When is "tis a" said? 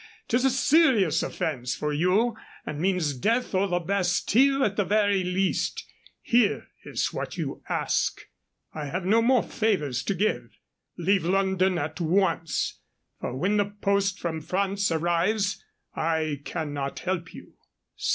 0.29-0.49